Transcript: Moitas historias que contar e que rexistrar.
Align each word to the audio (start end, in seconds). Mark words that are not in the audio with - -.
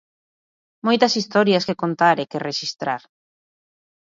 Moitas 0.87 1.13
historias 1.19 1.65
que 1.67 1.79
contar 1.83 2.15
e 2.23 2.29
que 2.31 2.43
rexistrar. 2.49 3.01